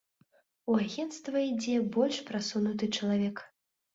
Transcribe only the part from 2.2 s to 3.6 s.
прасунуты чалавек.